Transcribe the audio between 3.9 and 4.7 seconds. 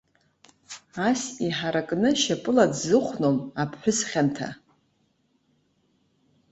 хьанҭа.